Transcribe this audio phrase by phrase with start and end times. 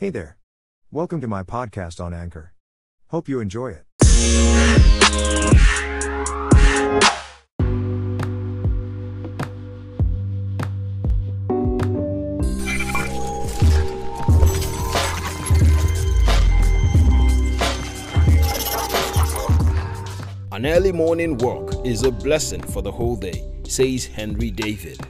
[0.00, 0.36] Hey there.
[0.92, 2.52] Welcome to my podcast on Anchor.
[3.08, 3.84] Hope you enjoy it.
[20.52, 25.00] An early morning walk is a blessing for the whole day, says Henry David.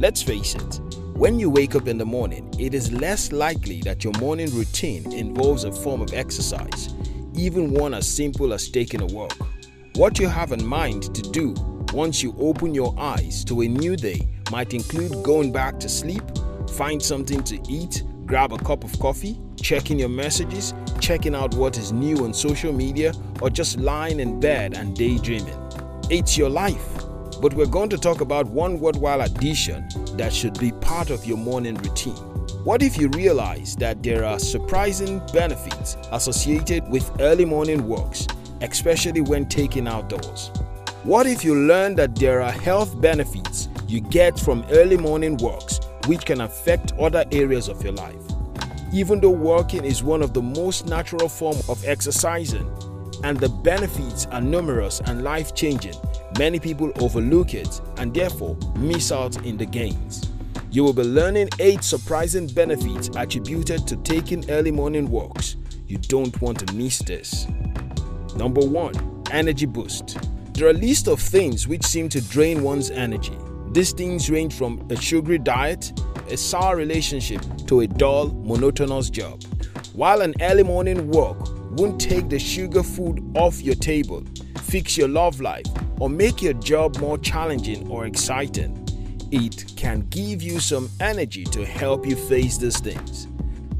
[0.00, 0.80] Let's face it,
[1.16, 5.12] when you wake up in the morning, it is less likely that your morning routine
[5.12, 6.92] involves a form of exercise,
[7.34, 9.36] even one as simple as taking a walk.
[9.94, 11.54] What you have in mind to do
[11.92, 16.24] once you open your eyes to a new day might include going back to sleep,
[16.72, 21.78] find something to eat, grab a cup of coffee, checking your messages, checking out what
[21.78, 25.56] is new on social media, or just lying in bed and daydreaming.
[26.10, 26.93] It's your life.
[27.40, 31.36] But we're going to talk about one worthwhile addition that should be part of your
[31.36, 32.16] morning routine.
[32.64, 38.26] What if you realize that there are surprising benefits associated with early morning walks,
[38.62, 40.50] especially when taken outdoors?
[41.02, 45.80] What if you learn that there are health benefits you get from early morning walks
[46.06, 48.16] which can affect other areas of your life?
[48.92, 52.66] Even though walking is one of the most natural form of exercising
[53.24, 55.94] and the benefits are numerous and life-changing,
[56.38, 60.30] many people overlook it and therefore miss out in the gains.
[60.70, 65.56] You will be learning 8 surprising benefits attributed to taking early morning walks.
[65.88, 67.46] You don't want to miss this.
[68.36, 69.24] Number 1.
[69.30, 70.18] Energy boost.
[70.52, 73.38] There are a list of things which seem to drain one's energy.
[73.72, 79.42] These things range from a sugary diet, a sour relationship, to a dull, monotonous job.
[79.94, 84.24] While an early morning walk won't take the sugar food off your table,
[84.62, 85.66] fix your love life,
[85.98, 88.80] or make your job more challenging or exciting,
[89.30, 93.26] it can give you some energy to help you face these things.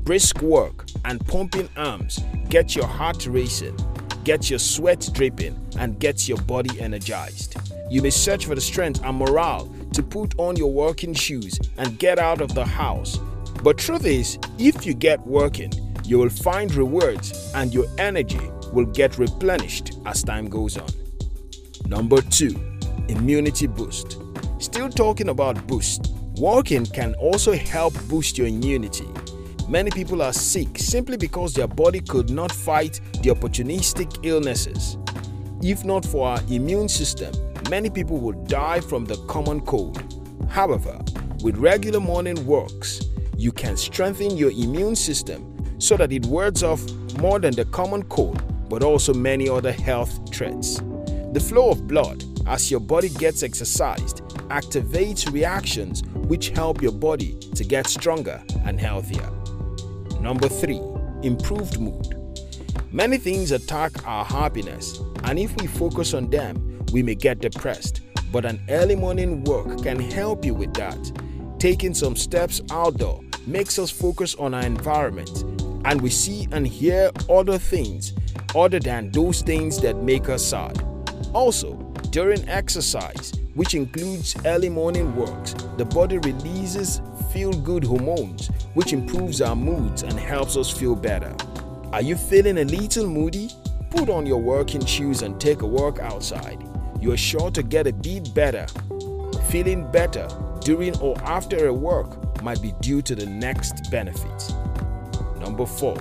[0.05, 3.77] Brisk work and pumping arms get your heart racing,
[4.25, 7.57] get your sweat dripping, and gets your body energized.
[7.91, 11.99] You may search for the strength and morale to put on your working shoes and
[11.99, 13.19] get out of the house.
[13.63, 15.73] But truth is, if you get working,
[16.05, 20.89] you will find rewards and your energy will get replenished as time goes on.
[21.87, 22.55] Number 2.
[23.09, 24.19] Immunity boost.
[24.59, 26.13] Still talking about boost.
[26.37, 29.09] Walking can also help boost your immunity.
[29.69, 34.99] Many people are sick simply because their body could not fight the opportunistic illnesses.
[35.63, 37.33] If not for our immune system,
[37.71, 40.03] many people would die from the common cold.
[40.51, 40.99] However,
[41.43, 43.01] with regular morning walks,
[43.39, 46.83] you can strengthen your immune system so that it wards off
[47.19, 50.81] more than the common cold but also many other health threats.
[51.33, 54.19] The flow of blood as your body gets exercised
[54.49, 59.31] activates reactions which help your body to get stronger and healthier.
[60.21, 60.81] Number 3.
[61.23, 62.15] Improved mood.
[62.91, 68.03] Many things attack our happiness, and if we focus on them, we may get depressed.
[68.31, 71.13] But an early morning walk can help you with that.
[71.59, 75.54] Taking some steps outdoor makes us focus on our environment,
[75.85, 78.13] and we see and hear other things
[78.55, 80.83] other than those things that make us sad.
[81.33, 81.75] Also,
[82.11, 87.01] during exercise, which includes early morning walks, the body releases
[87.33, 91.35] feel good hormones, which improves our moods and helps us feel better.
[91.93, 93.51] Are you feeling a little moody?
[93.91, 96.63] Put on your working shoes and take a walk outside.
[97.01, 98.67] You are sure to get a bit better.
[99.49, 100.29] Feeling better
[100.61, 104.53] during or after a work might be due to the next benefits.
[105.45, 105.95] Number 4.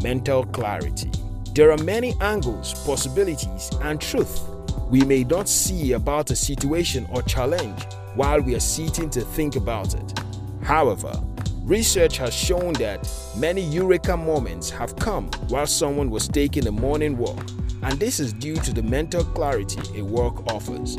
[0.00, 1.10] Mental clarity.
[1.54, 4.42] There are many angles, possibilities, and truth
[4.88, 7.82] we may not see about a situation or challenge
[8.14, 10.20] while we are sitting to think about it.
[10.62, 11.20] However,
[11.64, 17.18] research has shown that many eureka moments have come while someone was taking a morning
[17.18, 17.44] walk,
[17.82, 20.96] and this is due to the mental clarity a walk offers.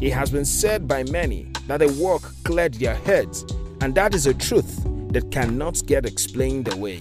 [0.00, 3.44] It has been said by many that a walk cleared their heads,
[3.80, 7.00] and that is a truth that cannot get explained away.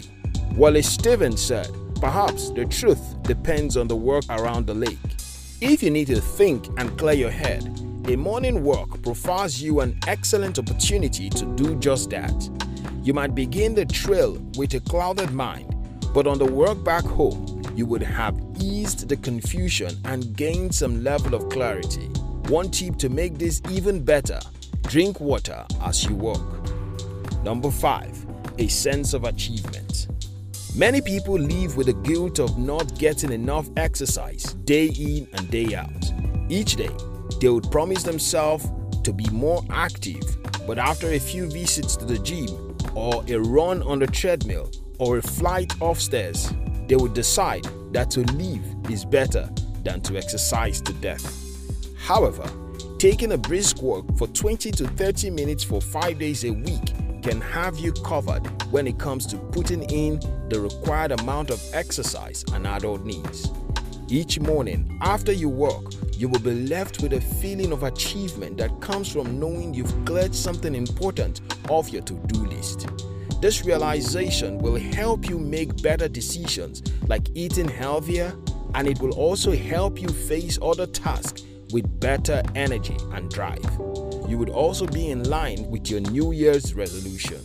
[0.56, 1.68] Wallace Stevens said,
[2.00, 5.00] Perhaps the truth depends on the walk around the lake.
[5.62, 7.64] If you need to think and clear your head,
[8.08, 12.50] a morning walk provides you an excellent opportunity to do just that.
[13.02, 15.76] You might begin the trail with a clouded mind,
[16.14, 21.04] but on the walk back home, you would have eased the confusion and gained some
[21.04, 22.06] level of clarity.
[22.48, 24.40] One tip to make this even better
[24.84, 26.46] drink water as you walk.
[27.44, 28.26] Number 5.
[28.60, 30.08] A sense of achievement.
[30.76, 35.76] Many people live with the guilt of not getting enough exercise day in and day
[35.76, 36.12] out.
[36.50, 36.90] Each day,
[37.40, 38.66] they would promise themselves
[39.04, 40.24] to be more active,
[40.66, 45.20] but after a few visits to the gym or a run on the treadmill or
[45.20, 46.52] a flight upstairs,
[46.88, 49.48] they would decide that to live is better
[49.84, 51.24] than to exercise to death.
[52.00, 52.50] However,
[52.98, 56.94] taking a brisk walk for 20 to 30 minutes for 5 days a week
[57.24, 62.44] can have you covered when it comes to putting in the required amount of exercise
[62.52, 63.50] an adult needs.
[64.10, 68.82] Each morning after you work, you will be left with a feeling of achievement that
[68.82, 71.40] comes from knowing you've cleared something important
[71.70, 72.88] off your to do list.
[73.42, 78.36] This realization will help you make better decisions like eating healthier,
[78.76, 83.66] and it will also help you face other tasks with better energy and drive.
[84.28, 87.42] You would also be in line with your New Year's resolution.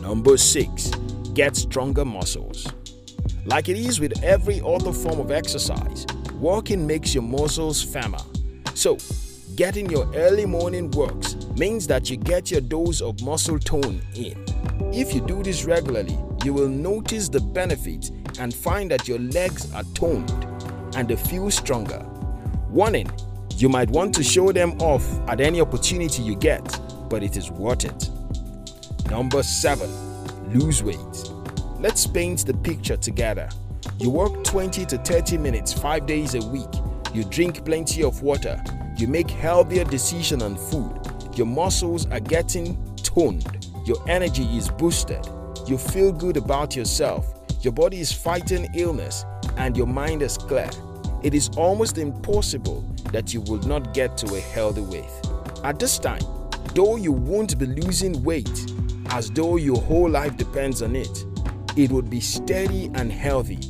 [0.00, 0.90] Number 6.
[1.32, 2.66] Get stronger muscles.
[3.46, 8.20] Like it is with every other form of exercise, walking makes your muscles firmer.
[8.74, 8.98] So,
[9.56, 14.44] getting your early morning works means that you get your dose of muscle tone in.
[14.92, 19.72] If you do this regularly, you will notice the benefits and find that your legs
[19.74, 20.30] are toned
[20.96, 22.04] and they feel stronger.
[22.68, 23.10] Warning
[23.56, 27.50] you might want to show them off at any opportunity you get, but it is
[27.50, 28.10] worth it.
[29.10, 29.88] Number 7.
[30.52, 30.98] Lose weight.
[31.78, 33.48] Let's paint the picture together.
[33.98, 36.68] You work 20 to 30 minutes 5 days a week.
[37.12, 38.62] You drink plenty of water.
[38.96, 41.00] You make healthier decisions on food.
[41.36, 43.68] Your muscles are getting toned.
[43.86, 45.24] Your energy is boosted.
[45.66, 47.26] You feel good about yourself.
[47.60, 49.24] Your body is fighting illness
[49.56, 50.70] and your mind is clear.
[51.22, 52.84] It is almost impossible
[53.14, 55.04] that you will not get to a healthy weight.
[55.62, 56.22] At this time,
[56.74, 58.66] though you won't be losing weight
[59.10, 61.24] as though your whole life depends on it,
[61.76, 63.60] it would be steady and healthy.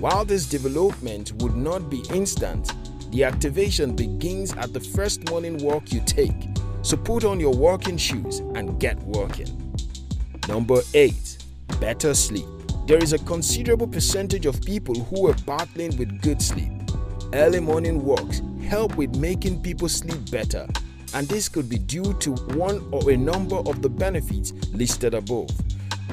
[0.00, 2.72] While this development would not be instant,
[3.12, 6.48] the activation begins at the first morning walk you take.
[6.82, 9.76] So put on your walking shoes and get working.
[10.48, 11.38] Number 8.
[11.80, 12.46] Better sleep.
[12.86, 16.72] There is a considerable percentage of people who are battling with good sleep.
[17.32, 20.66] Early morning walks help with making people sleep better,
[21.14, 25.48] and this could be due to one or a number of the benefits listed above.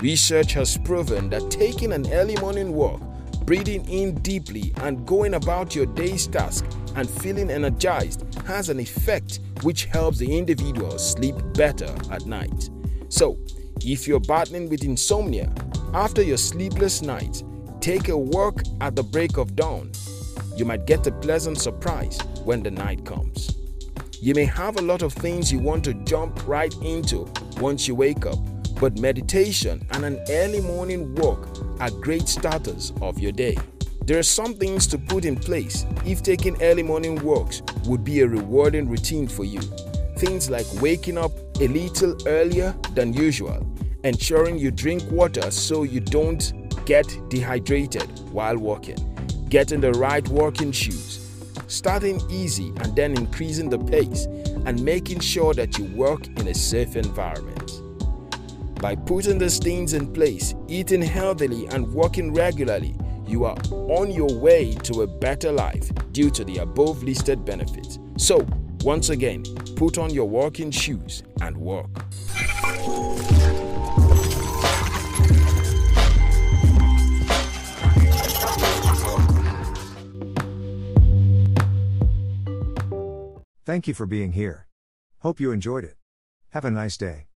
[0.02, 3.02] Research has proven that taking an early morning walk,
[3.46, 6.66] breathing in deeply, and going about your day's task
[6.96, 12.70] and feeling energized has an effect which helps the individual sleep better at night.
[13.10, 13.38] So,
[13.82, 15.54] if you're battling with insomnia,
[15.94, 17.44] after your sleepless night,
[17.82, 19.92] take a walk at the break of dawn
[20.56, 23.56] you might get a pleasant surprise when the night comes.
[24.22, 27.96] You may have a lot of things you want to jump right into once you
[27.96, 28.40] wake up,
[28.80, 31.48] but meditation and an early morning walk
[31.80, 33.58] are great starters of your day.
[34.06, 38.22] There are some things to put in place if taking early morning walks would be
[38.22, 39.62] a rewarding routine for you.
[40.18, 43.66] Things like waking up a little earlier than usual,
[44.04, 49.15] ensuring you drink water so you don't get dehydrated while walking
[49.56, 51.32] getting the right walking shoes,
[51.68, 54.26] starting easy and then increasing the pace,
[54.66, 57.82] and making sure that you work in a safe environment.
[58.82, 64.38] By putting these things in place, eating healthily, and working regularly, you are on your
[64.40, 67.98] way to a better life due to the above listed benefits.
[68.18, 68.46] So,
[68.82, 69.44] once again,
[69.78, 72.04] put on your walking shoes and walk.
[83.66, 84.68] Thank you for being here.
[85.22, 85.96] Hope you enjoyed it.
[86.52, 87.30] Have a nice day.